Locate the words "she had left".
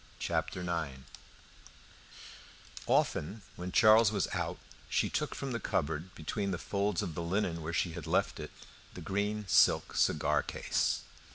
7.71-8.39